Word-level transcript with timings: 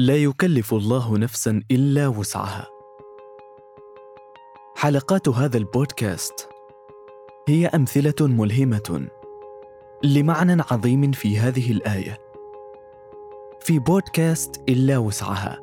لا 0.00 0.16
يكلف 0.16 0.74
الله 0.74 1.18
نفسا 1.18 1.62
إلا 1.70 2.08
وسعها. 2.08 2.66
حلقات 4.76 5.28
هذا 5.28 5.56
البودكاست 5.56 6.48
هي 7.48 7.66
أمثلة 7.66 8.14
ملهمة 8.20 9.08
لمعنى 10.04 10.62
عظيم 10.70 11.12
في 11.12 11.38
هذه 11.38 11.72
الآية. 11.72 12.18
في 13.60 13.78
بودكاست 13.78 14.62
إلا 14.68 14.98
وسعها 14.98 15.62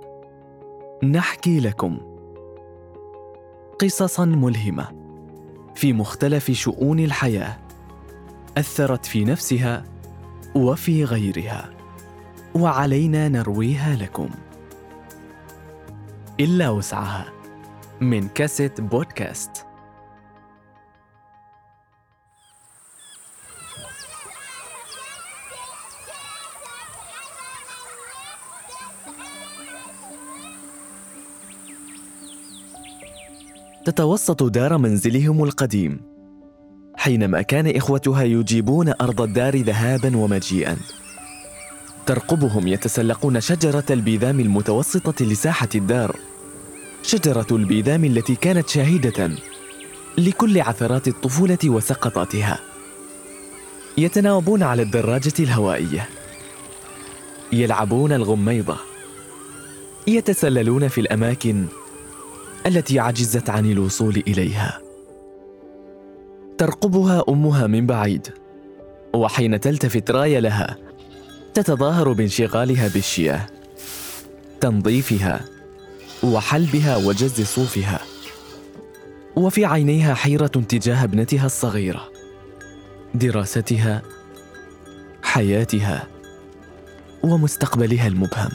نحكي 1.04 1.60
لكم 1.60 1.98
قصصا 3.80 4.26
ملهمة 4.26 4.88
في 5.76 5.94
مختلف 5.94 6.52
شؤون 6.52 7.00
الحياة 7.00 7.60
أثرت 8.58 9.06
في 9.06 9.26
نفسها 9.26 9.84
وفي 10.56 11.04
غيرها. 11.04 11.77
وعلينا 12.56 13.30
نرويها 13.30 13.96
لكم. 13.96 14.30
إلا 16.40 16.70
وسعها 16.70 17.26
من 18.02 18.28
كاسيت 18.28 18.82
بودكاست. 18.82 19.52
تتوسط 33.86 34.44
دار 34.44 34.78
منزلهم 34.78 35.44
القديم. 35.44 36.02
حينما 36.98 37.42
كان 37.42 37.76
إخوتها 37.76 38.24
يجيبون 38.24 38.94
أرض 39.02 39.22
الدار 39.22 39.56
ذهابا 39.56 40.18
ومجيئا. 40.18 40.78
ترقبهم 42.08 42.68
يتسلقون 42.68 43.42
شجرة 43.42 43.84
البيذام 43.90 44.40
المتوسطة 44.40 45.26
لساحة 45.26 45.70
الدار. 45.76 46.16
شجرة 47.04 47.48
البيذام 47.52 48.06
التي 48.06 48.36
كانت 48.36 48.70
شاهدة 48.70 49.32
لكل 50.18 50.62
عثرات 50.62 51.08
الطفولة 51.08 51.58
وسقطاتها. 51.66 52.60
يتناوبون 53.98 54.64
على 54.64 54.82
الدراجة 54.82 55.34
الهوائية. 55.40 56.10
يلعبون 57.54 58.14
الغميضة. 58.14 58.78
يتسللون 60.08 60.88
في 60.88 61.02
الأماكن 61.02 61.66
التي 62.66 63.00
عجزت 63.00 63.50
عن 63.50 63.72
الوصول 63.72 64.24
إليها. 64.28 64.82
ترقبها 66.58 67.24
أمها 67.30 67.68
من 67.68 67.86
بعيد 67.86 68.28
وحين 69.14 69.60
تلتفت 69.60 70.12
راية 70.12 70.40
لها 70.40 70.87
تتظاهر 71.58 72.14
بانشغالها 72.14 72.88
بالشياه 72.88 73.48
تنظيفها 74.62 75.46
وحلبها 76.24 76.98
وجز 76.98 77.42
صوفها 77.42 78.00
وفي 79.36 79.66
عينيها 79.66 80.14
حيرة 80.14 80.48
تجاه 80.48 81.04
ابنتها 81.04 81.46
الصغيرة 81.46 82.12
دراستها 83.14 84.02
حياتها 85.24 86.08
ومستقبلها 87.24 88.08
المبهم. 88.08 88.52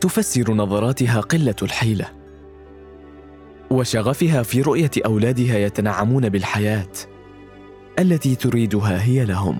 تفسر 0.00 0.54
نظراتها 0.54 1.20
قلة 1.20 1.56
الحيلة 1.62 2.08
وشغفها 3.70 4.42
في 4.42 4.60
رؤية 4.62 4.90
أولادها 5.06 5.58
يتنعمون 5.58 6.28
بالحياة 6.28 6.92
التي 7.98 8.34
تريدها 8.34 9.02
هي 9.02 9.24
لهم. 9.24 9.58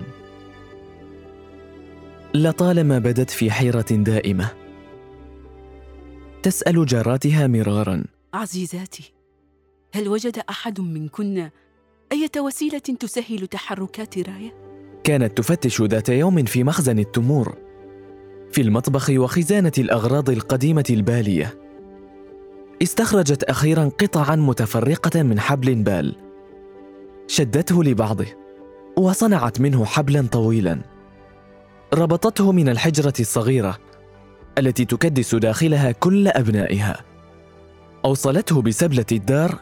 لطالما 2.34 2.98
بدت 2.98 3.30
في 3.30 3.50
حيرة 3.50 3.86
دائمة. 3.90 4.48
تسأل 6.42 6.86
جاراتها 6.86 7.46
مرارا. 7.46 8.04
عزيزاتي 8.34 9.12
هل 9.94 10.08
وجد 10.08 10.42
أحد 10.50 10.80
منكن 10.80 11.50
أية 12.12 12.40
وسيلة 12.40 12.78
تسهل 12.78 13.46
تحركات 13.46 14.18
راية؟ 14.18 14.54
كانت 15.04 15.38
تفتش 15.38 15.82
ذات 15.82 16.08
يوم 16.08 16.44
في 16.44 16.64
مخزن 16.64 16.98
التمور 16.98 17.58
في 18.52 18.60
المطبخ 18.60 19.10
وخزانة 19.10 19.72
الأغراض 19.78 20.30
القديمة 20.30 20.84
البالية. 20.90 21.58
استخرجت 22.82 23.42
أخيرا 23.42 23.84
قطعا 23.84 24.36
متفرقة 24.36 25.22
من 25.22 25.40
حبل 25.40 25.74
بال. 25.74 26.16
شدته 27.26 27.84
لبعضه 27.84 28.26
وصنعت 28.96 29.60
منه 29.60 29.84
حبلا 29.84 30.26
طويلا. 30.32 30.91
ربطته 31.94 32.52
من 32.52 32.68
الحجرة 32.68 33.12
الصغيرة 33.20 33.78
التي 34.58 34.84
تكدس 34.84 35.34
داخلها 35.34 35.92
كل 35.92 36.28
أبنائها. 36.28 37.00
أوصلته 38.04 38.62
بسبلة 38.62 39.04
الدار 39.12 39.58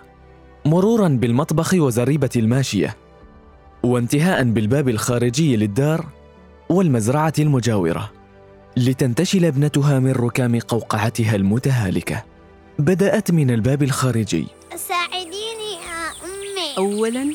مرورا 0.64 1.08
بالمطبخ 1.08 1.74
وزريبة 1.74 2.30
الماشية 2.36 2.96
وانتهاء 3.82 4.44
بالباب 4.44 4.88
الخارجي 4.88 5.56
للدار 5.56 6.06
والمزرعة 6.68 7.32
المجاورة 7.38 8.12
لتنتشل 8.76 9.44
ابنتها 9.44 9.98
من 9.98 10.12
ركام 10.12 10.58
قوقعتها 10.58 11.36
المتهالكة. 11.36 12.24
بدأت 12.78 13.30
من 13.30 13.50
الباب 13.50 13.82
الخارجي. 13.82 14.46
ساعديني 14.76 15.72
يا 15.74 16.10
أمي. 16.24 16.78
اولا 16.78 17.34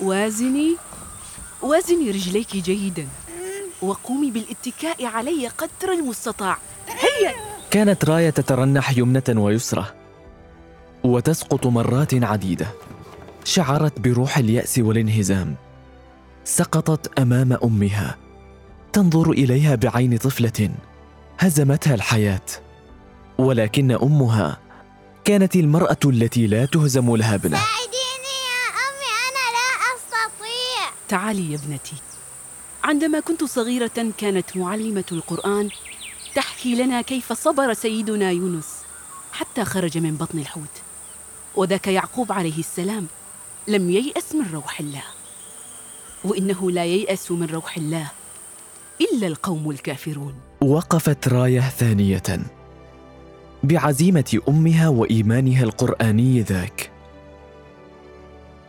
وازني. 0.00 0.76
وازني 1.62 2.10
رجليك 2.10 2.56
جيدا. 2.56 3.06
وقومي 3.82 4.30
بالاتكاء 4.30 5.04
علي 5.04 5.48
قدر 5.48 5.92
المستطاع. 5.92 6.58
هيا! 6.88 7.34
كانت 7.70 8.04
راية 8.04 8.30
تترنح 8.30 8.98
يمنة 8.98 9.22
ويسرى 9.28 9.84
وتسقط 11.04 11.66
مرات 11.66 12.14
عديدة. 12.14 12.66
شعرت 13.44 14.00
بروح 14.00 14.38
اليأس 14.38 14.78
والانهزام. 14.78 15.54
سقطت 16.44 17.18
أمام 17.18 17.52
أمها. 17.64 18.16
تنظر 18.92 19.30
إليها 19.30 19.74
بعين 19.74 20.16
طفلة. 20.16 20.70
هزمتها 21.38 21.94
الحياة. 21.94 22.46
ولكن 23.38 23.92
أمها 23.92 24.58
كانت 25.24 25.56
المرأة 25.56 25.98
التي 26.04 26.46
لا 26.46 26.66
تهزم 26.66 27.16
لها 27.16 27.34
ابنة. 27.34 27.56
ساعديني 27.56 28.34
يا 28.48 28.64
أمي 28.86 29.10
أنا 29.28 29.44
لا 29.56 29.68
أستطيع. 29.96 30.90
تعالي 31.08 31.52
يا 31.52 31.56
ابنتي. 31.56 31.94
عندما 32.84 33.20
كنت 33.20 33.44
صغيرة 33.44 34.12
كانت 34.18 34.56
معلمة 34.56 35.04
القرآن 35.12 35.68
تحكي 36.34 36.74
لنا 36.74 37.02
كيف 37.02 37.32
صبر 37.32 37.72
سيدنا 37.72 38.30
يونس 38.30 38.66
حتى 39.32 39.64
خرج 39.64 39.98
من 39.98 40.16
بطن 40.16 40.38
الحوت. 40.38 40.82
وذاك 41.56 41.86
يعقوب 41.86 42.32
عليه 42.32 42.58
السلام 42.58 43.06
لم 43.68 43.90
ييأس 43.90 44.34
من 44.34 44.52
روح 44.52 44.80
الله. 44.80 45.02
وإنه 46.24 46.70
لا 46.70 46.84
ييأس 46.84 47.30
من 47.30 47.46
روح 47.46 47.76
الله 47.76 48.10
إلا 49.00 49.26
القوم 49.26 49.70
الكافرون. 49.70 50.34
وقفت 50.60 51.28
راية 51.28 51.60
ثانية 51.60 52.22
بعزيمة 53.64 54.40
أمها 54.48 54.88
وإيمانها 54.88 55.64
القرآني 55.64 56.40
ذاك 56.40 56.90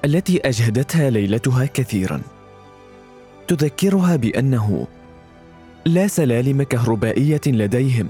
التي 0.05 0.39
أجهدتها 0.47 1.09
ليلتها 1.09 1.65
كثيرا. 1.65 2.21
تذكرها 3.49 4.15
بأنه 4.15 4.87
لا 5.85 6.07
سلالم 6.07 6.63
كهربائية 6.63 7.41
لديهم 7.47 8.09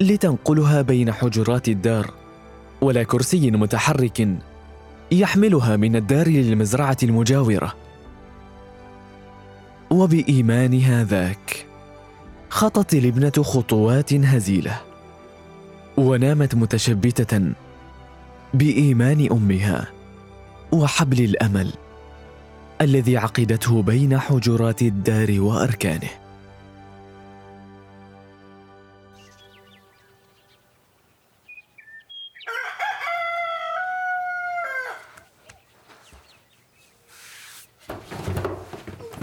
لتنقلها 0.00 0.82
بين 0.82 1.12
حجرات 1.12 1.68
الدار 1.68 2.10
ولا 2.80 3.02
كرسي 3.02 3.50
متحرك 3.50 4.28
يحملها 5.12 5.76
من 5.76 5.96
الدار 5.96 6.28
للمزرعة 6.28 6.96
المجاورة. 7.02 7.74
وبايمانها 9.90 11.04
ذاك 11.04 11.66
خطت 12.50 12.94
الابنة 12.94 13.32
خطوات 13.42 14.12
هزيلة 14.14 14.80
ونامت 15.96 16.54
متشبتة 16.54 17.52
بإيمان 18.54 19.28
أمها 19.32 19.88
وحبل 20.72 21.24
الأمل. 21.24 21.72
الذي 22.80 23.16
عقدته 23.16 23.82
بين 23.82 24.18
حجرات 24.18 24.82
الدار 24.82 25.40
وأركانه. 25.40 26.10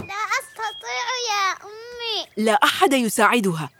لا 0.00 0.22
أستطيع 0.40 1.06
يا 1.30 1.52
أمي. 1.64 2.44
لا 2.44 2.52
أحد 2.52 2.92
يساعدها. 2.92 3.70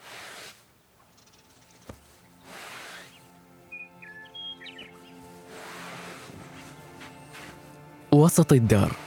وسط 8.13 8.53
الدار. 8.53 9.06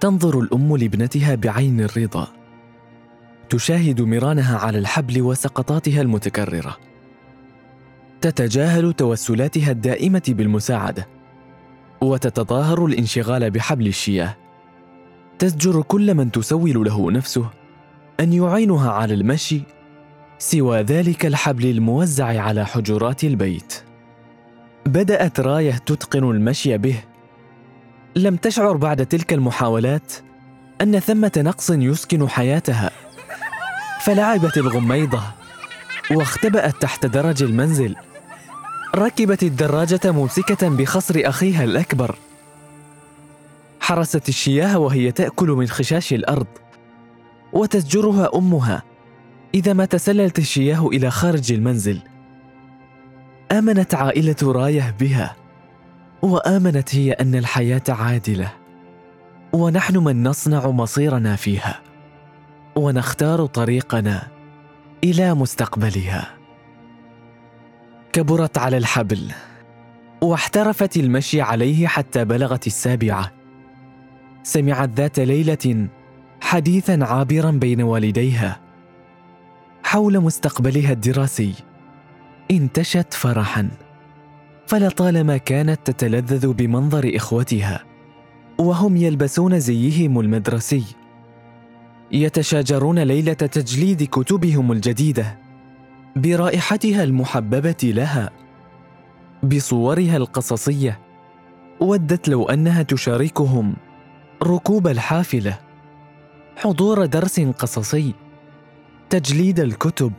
تنظر 0.00 0.40
الأم 0.40 0.76
لابنتها 0.76 1.34
بعين 1.34 1.80
الرضا. 1.80 2.28
تشاهد 3.50 4.00
مرانها 4.00 4.58
على 4.58 4.78
الحبل 4.78 5.22
وسقطاتها 5.22 6.02
المتكررة. 6.02 6.76
تتجاهل 8.20 8.92
توسلاتها 8.92 9.70
الدائمة 9.70 10.22
بالمساعدة. 10.28 11.06
وتتظاهر 12.00 12.86
الانشغال 12.86 13.50
بحبل 13.50 13.86
الشياه. 13.86 14.36
تزجر 15.38 15.82
كل 15.82 16.14
من 16.14 16.32
تسول 16.32 16.84
له 16.84 17.10
نفسه 17.10 17.50
أن 18.20 18.32
يعينها 18.32 18.90
على 18.90 19.14
المشي 19.14 19.62
سوى 20.38 20.82
ذلك 20.82 21.26
الحبل 21.26 21.66
الموزع 21.66 22.40
على 22.40 22.66
حجرات 22.66 23.24
البيت. 23.24 23.74
بدأت 24.86 25.40
راية 25.40 25.72
تتقن 25.72 26.30
المشي 26.30 26.78
به 26.78 26.96
لم 28.16 28.36
تشعر 28.36 28.76
بعد 28.76 29.06
تلك 29.06 29.32
المحاولات 29.32 30.12
أن 30.80 30.98
ثمة 31.00 31.32
نقص 31.36 31.70
يسكن 31.70 32.28
حياتها. 32.28 32.90
فلعبت 34.00 34.56
الغميضة 34.56 35.22
واختبأت 36.10 36.82
تحت 36.82 37.06
درج 37.06 37.42
المنزل. 37.42 37.96
ركبت 38.96 39.42
الدراجة 39.42 40.00
ممسكه 40.04 40.68
بخصر 40.68 41.14
أخيها 41.24 41.64
الأكبر. 41.64 42.16
حرست 43.80 44.28
الشياه 44.28 44.78
وهي 44.78 45.12
تأكل 45.12 45.48
من 45.48 45.66
خشاش 45.66 46.12
الأرض. 46.12 46.46
وتزجرها 47.52 48.30
أمها 48.34 48.82
إذا 49.54 49.72
ما 49.72 49.84
تسللت 49.84 50.38
الشياه 50.38 50.86
إلى 50.86 51.10
خارج 51.10 51.52
المنزل. 51.52 52.00
آمنت 53.52 53.94
عائلة 53.94 54.36
رايه 54.42 54.94
بها. 55.00 55.36
وآمنت 56.22 56.94
هي 56.94 57.12
أن 57.12 57.34
الحياة 57.34 57.82
عادلة 57.88 58.52
ونحن 59.52 59.96
من 59.96 60.22
نصنع 60.22 60.66
مصيرنا 60.66 61.36
فيها 61.36 61.80
ونختار 62.76 63.46
طريقنا 63.46 64.28
إلى 65.04 65.34
مستقبلها. 65.34 66.30
كبرت 68.12 68.58
على 68.58 68.76
الحبل 68.76 69.32
واحترفت 70.22 70.96
المشي 70.96 71.40
عليه 71.40 71.86
حتى 71.86 72.24
بلغت 72.24 72.66
السابعة. 72.66 73.32
سمعت 74.42 74.88
ذات 74.88 75.18
ليلة 75.20 75.88
حديثا 76.40 76.98
عابرا 77.02 77.50
بين 77.50 77.82
والديها. 77.82 78.60
حول 79.84 80.20
مستقبلها 80.20 80.92
الدراسي 80.92 81.54
انتشت 82.50 83.14
فرحا. 83.14 83.68
فلطالما 84.66 85.36
كانت 85.36 85.80
تتلذذ 85.84 86.52
بمنظر 86.52 87.12
إخوتها 87.14 87.84
وهم 88.58 88.96
يلبسون 88.96 89.60
زيهم 89.60 90.20
المدرسي. 90.20 90.84
يتشاجرون 92.12 92.98
ليلة 92.98 93.32
تجليد 93.32 94.02
كتبهم 94.02 94.72
الجديدة 94.72 95.38
برائحتها 96.16 97.04
المحببة 97.04 97.76
لها 97.82 98.30
بصورها 99.42 100.16
القصصية 100.16 101.00
ودت 101.80 102.28
لو 102.28 102.44
أنها 102.48 102.82
تشاركهم 102.82 103.76
ركوب 104.42 104.86
الحافلة. 104.86 105.58
حضور 106.56 107.06
درس 107.06 107.40
قصصي 107.40 108.14
تجليد 109.10 109.60
الكتب 109.60 110.12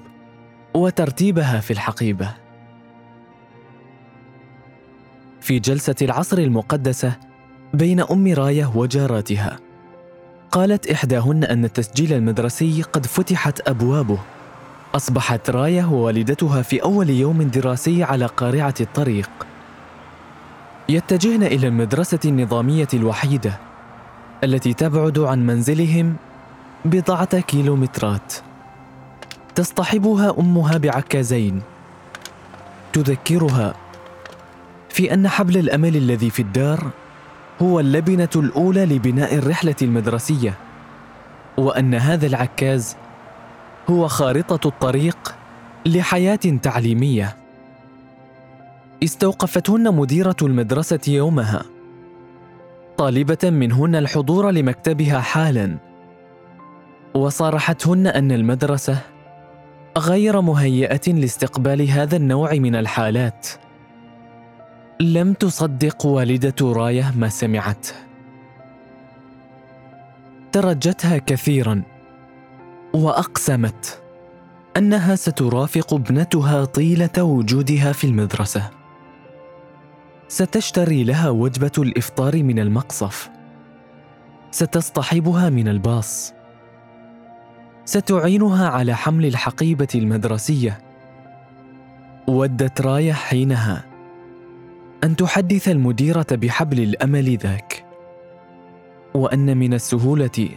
وترتيبها 0.74 1.60
في 1.60 1.72
الحقيبة. 1.72 2.47
في 5.48 5.60
جلسة 5.60 5.96
العصر 6.02 6.38
المقدسة 6.38 7.14
بين 7.74 8.00
أم 8.00 8.34
راية 8.34 8.72
وجاراتها. 8.76 9.60
قالت 10.52 10.92
إحداهن 10.92 11.44
أن 11.44 11.66
التسجيل 11.66 12.14
المدرسي 12.14 12.82
قد 12.82 13.06
فتحت 13.06 13.68
أبوابه. 13.68 14.20
أصبحت 14.96 15.50
راية 15.50 15.86
ووالدتها 15.86 16.62
في 16.62 16.84
أول 16.84 17.10
يوم 17.10 17.44
دراسي 17.44 18.04
على 18.04 18.26
قارعة 18.26 18.74
الطريق. 18.82 19.30
يتجهن 20.90 21.44
إلى 21.44 21.68
المدرسة 21.68 22.20
النظامية 22.26 22.88
الوحيدة 22.94 23.54
التي 24.44 24.74
تبعد 24.74 25.20
عن 25.20 25.46
منزلهم 25.46 26.16
بضعة 26.86 27.40
كيلومترات. 27.40 28.34
تصطحبها 29.56 30.36
أمها 30.40 30.78
بعكازين. 30.78 31.62
تذكرها 32.94 33.87
في 34.98 35.14
أن 35.14 35.28
حبل 35.28 35.58
الأمل 35.58 35.96
الذي 35.96 36.30
في 36.30 36.42
الدار 36.42 36.90
هو 37.62 37.80
اللبنة 37.80 38.30
الأولى 38.36 38.86
لبناء 38.86 39.36
الرحلة 39.36 39.76
المدرسية 39.82 40.54
وأن 41.58 41.94
هذا 41.94 42.28
العكاز 42.28 42.96
هو 43.90 44.08
خارطة 44.08 44.68
الطريق 44.68 45.36
لحياة 45.86 46.40
تعليمية. 46.62 47.38
استوقفتهن 49.04 49.96
مديرة 49.96 50.36
المدرسة 50.42 51.00
يومها. 51.08 51.64
طالبة 52.98 53.50
منهن 53.50 53.96
الحضور 53.96 54.52
لمكتبها 54.52 55.20
حالا. 55.20 55.78
وصارحتهن 57.14 58.08
أن 58.08 58.32
المدرسة 58.32 59.00
غير 59.98 60.42
مهيئة 60.42 61.14
لاستقبال 61.14 61.90
هذا 61.90 62.16
النوع 62.18 62.54
من 62.54 62.76
الحالات. 62.76 63.48
لم 65.00 65.34
تصدق 65.34 66.06
والدة 66.06 66.56
راية 66.62 67.14
ما 67.16 67.30
سمعته 67.30 67.94
ترجتها 70.52 71.18
كثيرا 71.18 71.82
وأقسمت 72.94 74.02
أنها 74.78 75.16
سترافق 75.16 75.94
ابنتها 75.94 76.66
طيلة 76.66 77.24
وجودها 77.24 77.92
في 77.92 78.08
المدرسة. 78.08 78.70
ستشتري 80.28 81.04
لها 81.04 81.30
وجبة 81.30 81.72
الإفطار 81.78 82.44
من 82.44 82.60
المقصف. 82.60 83.30
ستصطحبها 84.52 85.50
من 85.50 85.68
الباص. 85.68 86.34
ستعينها 87.86 88.70
على 88.70 88.96
حمل 88.96 89.26
الحقيبة 89.26 89.88
المدرسية. 89.96 90.80
ودت 92.28 92.82
راية 92.82 93.14
حينها. 93.14 93.97
أن 95.04 95.16
تحدث 95.16 95.70
المديرة 95.70 96.26
بحبل 96.32 96.80
الأمل 96.80 97.38
ذاك 97.38 97.86
وأن 99.14 99.58
من 99.58 99.74
السهولة 99.74 100.50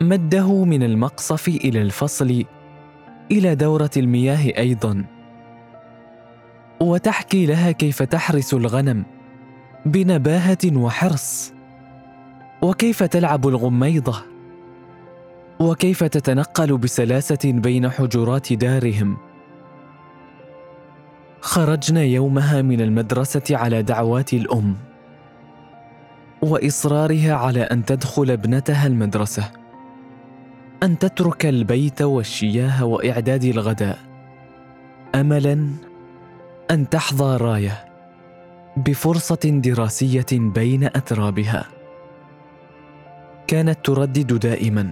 مده 0.00 0.64
من 0.64 0.82
المقصف 0.82 1.48
إلى 1.48 1.82
الفصل 1.82 2.44
إلى 3.30 3.54
دورة 3.54 3.90
المياه 3.96 4.58
أيضا. 4.58 5.04
وتحكي 6.80 7.46
لها 7.46 7.72
كيف 7.72 8.02
تحرس 8.02 8.54
الغنم 8.54 9.04
بنباهة 9.86 10.76
وحرص 10.76 11.52
وكيف 12.62 13.02
تلعب 13.02 13.48
الغميضة 13.48 14.22
وكيف 15.60 16.04
تتنقل 16.04 16.78
بسلاسة 16.78 17.38
بين 17.44 17.90
حجرات 17.90 18.52
دارهم. 18.52 19.25
خرجنا 21.46 22.02
يومها 22.02 22.62
من 22.62 22.80
المدرسة 22.80 23.42
على 23.50 23.82
دعوات 23.82 24.32
الأم 24.32 24.76
وإصرارها 26.42 27.34
على 27.34 27.62
أن 27.62 27.84
تدخل 27.84 28.30
ابنتها 28.30 28.86
المدرسة 28.86 29.50
أن 30.82 30.98
تترك 30.98 31.46
البيت 31.46 32.02
والشياه 32.02 32.84
وإعداد 32.84 33.44
الغداء 33.44 33.98
املا 35.14 35.70
أن 36.70 36.88
تحظى 36.88 37.36
راية 37.36 37.84
بفرصة 38.76 39.60
دراسية 39.64 40.26
بين 40.32 40.84
أترابها. 40.84 41.64
كانت 43.46 43.78
تردد 43.84 44.38
دائما 44.38 44.90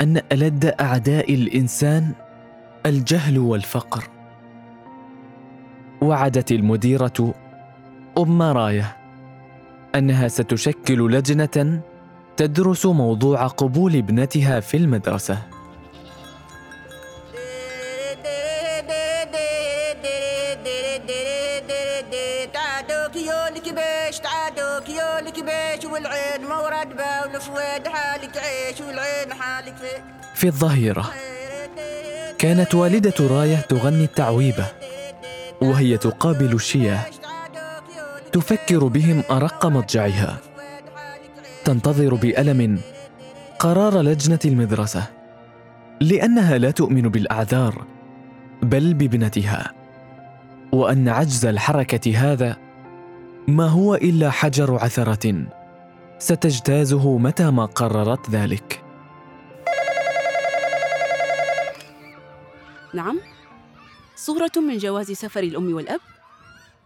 أن 0.00 0.22
ألد 0.32 0.64
أعداء 0.80 1.34
الإنسان 1.34 2.12
الجهل 2.86 3.38
والفقر. 3.38 4.15
وعدت 6.02 6.52
المديرة 6.52 7.34
أم 8.18 8.42
راية 8.42 8.96
أنها 9.94 10.28
ستشكل 10.28 11.10
لجنة 11.10 11.80
تدرس 12.36 12.86
موضوع 12.86 13.46
قبول 13.46 13.96
ابنتها 13.96 14.60
في 14.60 14.76
حالك 29.34 30.02
في 30.34 30.46
الظهيرة 30.46 31.12
كانت 32.38 32.74
والدة 32.74 33.14
راية 33.20 33.56
تغني 33.56 34.04
التعويبه 34.04 34.66
وهي 35.62 35.96
تقابل 35.96 36.52
الشياه 36.54 37.04
تفكر 38.32 38.86
بهم 38.86 39.22
أرق 39.30 39.66
مضجعها. 39.66 40.38
تنتظر 41.64 42.14
بألم 42.14 42.78
قرار 43.58 44.00
لجنة 44.00 44.38
المدرسة. 44.44 45.06
لأنها 46.00 46.58
لا 46.58 46.70
تؤمن 46.70 47.02
بالأعذار 47.02 47.84
بل 48.62 48.94
بابنتها. 48.94 49.72
وأن 50.72 51.08
عجز 51.08 51.46
الحركة 51.46 52.16
هذا 52.16 52.56
ما 53.48 53.66
هو 53.66 53.94
إلا 53.94 54.30
حجر 54.30 54.74
عثرة. 54.74 55.34
ستجتازه 56.18 57.18
متى 57.18 57.50
ما 57.50 57.64
قررت 57.64 58.30
ذلك. 58.30 58.82
نعم. 62.94 63.35
صورة 64.16 64.50
من 64.56 64.78
جواز 64.78 65.12
سفر 65.12 65.40
الأم 65.40 65.74
والأب؟ 65.74 66.00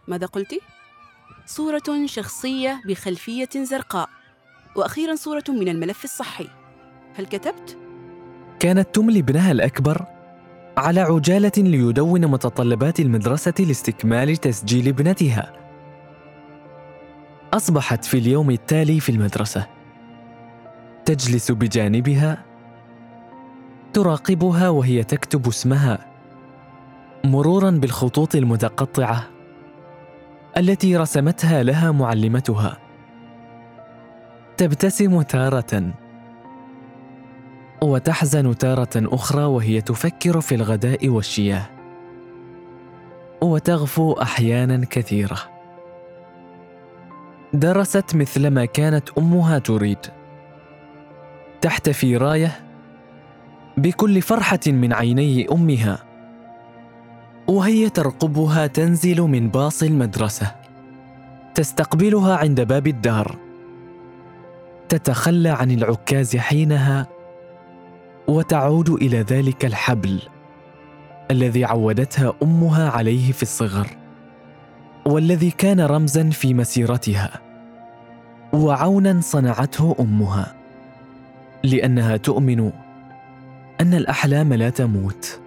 ماذا 0.07 0.25
قلت؟ 0.25 0.59
صورة 1.45 2.05
شخصية 2.05 2.81
بخلفية 2.85 3.49
زرقاء 3.55 4.09
وأخيرا 4.75 5.15
صورة 5.15 5.43
من 5.49 5.67
الملف 5.67 6.03
الصحي. 6.03 6.47
هل 7.15 7.25
كتبت؟ 7.25 7.77
كانت 8.59 8.95
تملي 8.95 9.19
ابنها 9.19 9.51
الأكبر 9.51 10.05
على 10.77 11.01
عجالة 11.01 11.51
ليدون 11.57 12.27
متطلبات 12.27 12.99
المدرسة 12.99 13.53
لاستكمال 13.59 14.37
تسجيل 14.37 14.87
ابنتها. 14.87 15.53
أصبحت 17.53 18.05
في 18.05 18.17
اليوم 18.17 18.51
التالي 18.51 18.99
في 18.99 19.09
المدرسة. 19.09 19.67
تجلس 21.05 21.51
بجانبها 21.51 22.45
تراقبها 23.93 24.69
وهي 24.69 25.03
تكتب 25.03 25.47
اسمها. 25.47 26.10
مرورا 27.23 27.69
بالخطوط 27.69 28.35
المتقطعة 28.35 29.27
التي 30.57 30.97
رسمتها 30.97 31.63
لها 31.63 31.91
معلمتها. 31.91 32.77
تبتسم 34.57 35.21
تارة 35.21 35.93
وتحزن 37.83 38.57
تارة 38.57 38.89
أخرى 38.95 39.43
وهي 39.43 39.81
تفكر 39.81 40.41
في 40.41 40.55
الغداء 40.55 41.07
والشياه. 41.09 41.69
وتغفو 43.41 44.13
أحيانا 44.13 44.85
كثيرة. 44.89 45.37
درست 47.53 48.15
مثلما 48.15 48.65
كانت 48.65 49.09
أمها 49.17 49.59
تريد. 49.59 50.05
تحتفي 51.61 52.17
راية 52.17 52.51
بكل 53.77 54.21
فرحة 54.21 54.59
من 54.67 54.93
عيني 54.93 55.47
أمها. 55.51 56.10
وهي 57.47 57.89
ترقبها 57.89 58.67
تنزل 58.67 59.21
من 59.21 59.49
باص 59.49 59.83
المدرسة. 59.83 60.55
تستقبلها 61.55 62.35
عند 62.35 62.61
باب 62.61 62.87
الدار. 62.87 63.37
تتخلى 64.89 65.49
عن 65.49 65.71
العكاز 65.71 66.37
حينها 66.37 67.07
وتعود 68.27 68.89
إلى 68.89 69.21
ذلك 69.21 69.65
الحبل 69.65 70.21
الذي 71.31 71.65
عودتها 71.65 72.33
أمها 72.43 72.89
عليه 72.89 73.31
في 73.31 73.43
الصغر 73.43 73.87
والذي 75.05 75.51
كان 75.51 75.81
رمزا 75.81 76.29
في 76.29 76.53
مسيرتها 76.53 77.29
وعونا 78.53 79.21
صنعته 79.21 79.95
أمها 79.99 80.55
لأنها 81.63 82.17
تؤمن 82.17 82.71
أن 83.81 83.93
الأحلام 83.93 84.53
لا 84.53 84.69
تموت. 84.69 85.40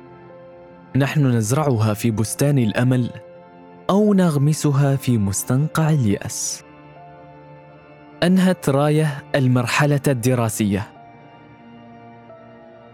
نحن 0.97 1.27
نزرعها 1.27 1.95
في 1.95 2.11
بستان 2.11 2.59
الأمل 2.59 3.11
أو 3.91 4.15
نغمسها 4.15 4.97
في 4.97 5.19
مستنقع 5.19 5.91
اليأس. 5.91 6.65
أنهت 8.23 8.69
راية 8.69 9.25
المرحلة 9.35 10.01
الدراسية. 10.09 10.87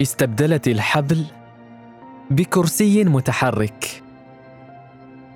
استبدلت 0.02 0.68
الحبل 0.68 1.24
بكرسي 2.30 3.04
متحرك. 3.04 4.02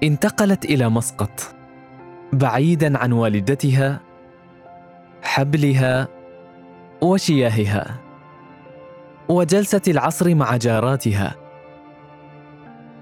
انتقلت 0.03 0.65
إلى 0.65 0.89
مسقط 0.89 1.55
بعيدا 2.33 2.99
عن 2.99 3.13
والدتها 3.13 4.01
حبلها 5.23 6.09
وشياهها. 7.01 7.97
وجلسه 9.29 9.83
العصر 9.89 10.35
مع 10.35 10.57
جاراتها. 10.57 11.44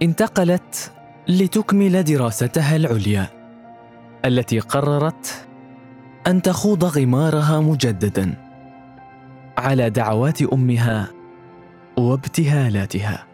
انتقلت 0.02 0.92
لتكمل 1.28 2.02
دراستها 2.02 2.76
العليا 2.76 3.26
التي 4.25 4.61
قررت 4.61 5.47
أن 6.26 6.42
تخوض 6.42 6.85
غمارها 6.85 7.61
مجددا 7.61 8.35
على 9.59 9.90
دعوات 9.90 10.42
أمها 10.42 11.09
وابتهالاتها. 11.97 13.26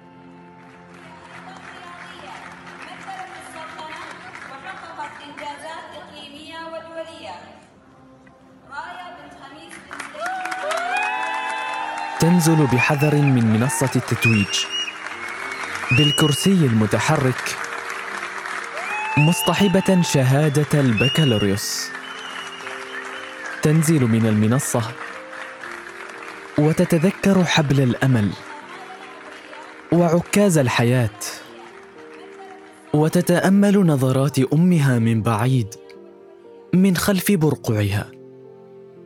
تنزل 12.20 12.66
بحذر 12.66 13.14
من 13.14 13.44
منصة 13.44 13.90
التتويج. 13.96 14.77
بالكرسي 15.96 16.50
المتحرك. 16.50 17.56
مصطحبة 19.16 20.02
شهادة 20.02 20.80
البكالوريوس. 20.80 21.88
تنزل 23.62 24.00
من 24.04 24.26
المنصة. 24.26 24.82
وتتذكر 26.58 27.44
حبل 27.44 27.80
الأمل. 27.80 28.30
وعكاز 29.92 30.58
الحياة. 30.58 31.18
وتتأمل 32.94 33.86
نظرات 33.86 34.38
أمها 34.38 34.98
من 34.98 35.22
بعيد. 35.22 35.74
من 36.74 36.96
خلف 36.96 37.32
برقعها. 37.32 38.10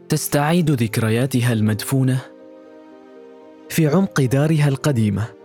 تستعيد 0.09 0.71
ذكرياتها 0.71 1.53
المدفونة. 1.53 2.21
في 3.69 3.87
عمق 3.87 4.21
دارها 4.21 4.69
القديمة. 4.69 5.42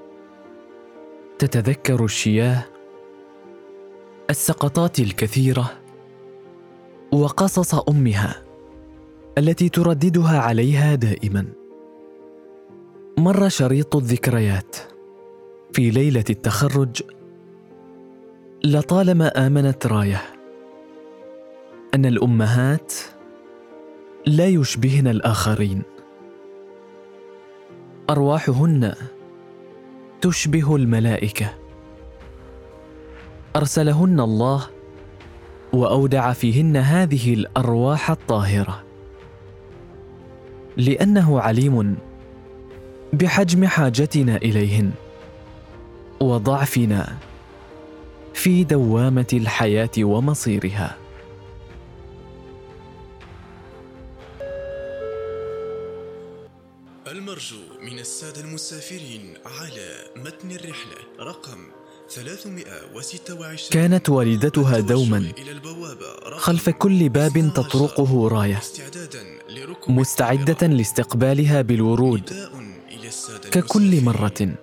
تتذكر 1.40 2.04
الشياه 2.04 2.64
السقطات 4.30 5.00
الكثيرة 5.00 5.72
وقصص 7.12 7.76
أمها 7.76 8.44
التي 9.38 9.70
ترددها 9.70 10.40
عليها 10.40 10.96
دائما. 10.96 11.46
مر 13.18 13.50
شريط 13.50 13.96
الذكريات 13.96 14.76
في 15.74 15.90
ليلة 15.90 16.24
التخرج 16.30 17.02
لطالما 18.64 19.48
آمنت 19.48 19.88
رايه 19.88 20.22
أن 21.94 22.06
الأمهات 22.06 22.94
لا 24.26 24.48
يشبهن 24.48 25.08
الآخرين. 25.08 25.82
أرواحهن 28.10 28.94
تشبه 30.22 30.76
الملائكة. 30.76 31.54
أرسلهن 33.56 34.20
الله 34.20 34.68
وأودع 35.74 36.34
فيهن 36.34 36.78
هذه 36.78 37.34
الأرواح 37.34 38.12
الطاهرة. 38.12 38.84
لأنه 40.78 41.40
عليم 41.40 41.96
بحجم 43.14 43.66
حاجتنا 43.66 44.36
إليهن 44.36 44.92
وضعفنا 46.20 47.18
في 48.34 48.64
دوامة 48.64 49.28
الحياة 49.34 49.90
ومصيرها. 50.00 51.07
المسافرين 58.62 59.34
على 59.46 59.96
متن 60.16 60.52
الرحلة 60.52 60.96
رقم 61.20 61.58
326 62.10 63.70
كانت 63.72 64.10
والدتها 64.10 64.80
دوما 64.80 65.32
خلف 66.38 66.70
كل 66.70 67.10
باب 67.10 67.52
تطرقه 67.56 68.28
راية. 68.28 68.62
مستعدة 69.88 70.68
لاستقبالها 70.68 71.62
بالورود. 71.62 72.34
ككل 73.52 74.04
مرة. 74.04 74.56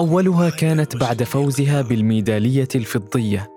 أولها 0.00 0.50
كانت 0.50 0.96
بعد 0.96 1.22
فوزها 1.22 1.82
بالميدالية 1.82 2.68
الفضية 2.74 3.50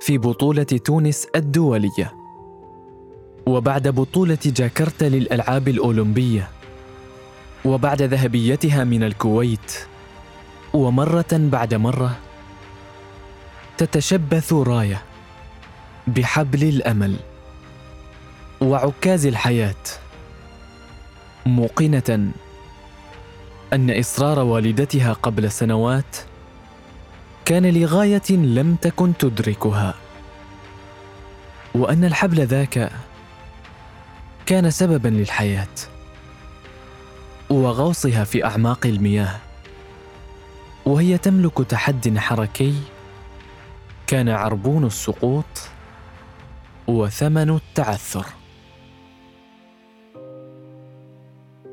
في 0.00 0.18
بطولة 0.18 0.62
تونس 0.62 1.26
الدولية. 1.36 2.14
وبعد 3.46 3.88
بطولة 3.88 4.38
جاكرتا 4.46 5.04
للألعاب 5.04 5.68
الأولمبية. 5.68 6.55
وبعد 7.64 8.02
ذهبيتها 8.02 8.84
من 8.84 9.02
الكويت 9.02 9.72
ومرة 10.74 11.26
بعد 11.32 11.74
مرة 11.74 12.16
تتشبث 13.78 14.52
راية 14.52 15.02
بحبل 16.06 16.62
الأمل 16.64 17.16
وعكاز 18.60 19.26
الحياة 19.26 19.74
موقنة 21.46 22.32
أن 23.72 23.98
إصرار 23.98 24.38
والدتها 24.38 25.12
قبل 25.12 25.50
سنوات 25.52 26.16
كان 27.44 27.66
لغاية 27.66 28.30
لم 28.30 28.76
تكن 28.82 29.12
تدركها 29.18 29.94
وأن 31.74 32.04
الحبل 32.04 32.46
ذاك 32.46 32.92
كان 34.46 34.70
سببا 34.70 35.08
للحياة. 35.08 35.95
وغوصها 37.50 38.24
في 38.24 38.44
أعماق 38.44 38.86
المياه. 38.86 39.40
وهي 40.86 41.18
تملك 41.18 41.58
تحد 41.58 42.18
حركي 42.18 42.74
كان 44.06 44.28
عربون 44.28 44.84
السقوط 44.84 45.44
وثمن 46.86 47.50
التعثر. 47.50 48.26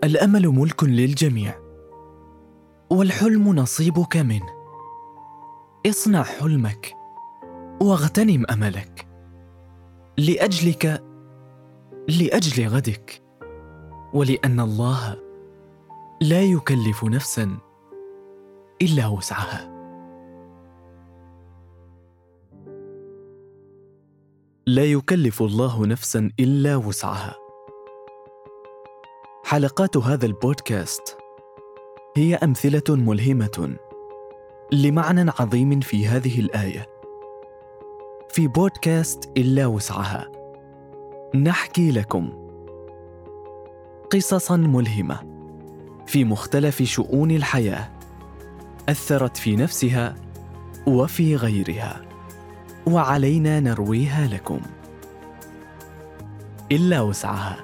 الأمل 0.03 0.47
ملك 0.47 0.83
للجميع 0.83 1.55
والحلم 2.89 3.55
نصيبك 3.55 4.17
منه. 4.17 4.49
اصنع 5.87 6.23
حلمك 6.23 6.93
واغتنم 7.81 8.45
أملك. 8.51 9.07
لأجلك 10.17 11.03
لأجل 12.07 12.67
غدك 12.67 13.21
ولأن 14.13 14.59
الله 14.59 15.22
لا 16.23 16.41
يكلف 16.41 17.03
نفسا 17.03 17.57
إلا 18.81 19.07
وسعها. 19.07 19.73
لا 24.67 24.85
يكلف 24.85 25.41
الله 25.41 25.85
نفسا 25.85 26.31
إلا 26.39 26.75
وسعها. 26.75 27.35
حلقات 29.45 29.97
هذا 29.97 30.25
البودكاست 30.25 31.17
هي 32.17 32.35
أمثلة 32.35 32.83
ملهمة 32.89 33.77
لمعنى 34.71 35.31
عظيم 35.39 35.79
في 35.79 36.07
هذه 36.07 36.39
الآية. 36.39 36.87
في 38.29 38.47
بودكاست 38.47 39.31
إلا 39.37 39.65
وسعها 39.65 40.31
نحكي 41.35 41.91
لكم 41.91 42.49
قصصا 44.11 44.57
ملهمة. 44.57 45.32
في 46.07 46.23
مختلف 46.23 46.83
شؤون 46.83 47.31
الحياة. 47.31 47.91
أثرت 48.89 49.37
في 49.37 49.55
نفسها 49.55 50.15
وفي 50.87 51.35
غيرها. 51.35 52.01
وعلينا 52.87 53.59
نرويها 53.59 54.27
لكم. 54.27 54.59
إلا 56.71 57.01
وسعها. 57.01 57.57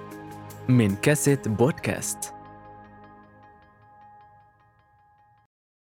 من 0.67 0.95
كاسيت 0.95 1.47
بودكاست. 1.47 2.33